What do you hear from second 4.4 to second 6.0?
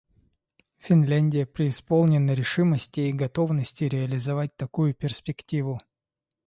такую перспективу.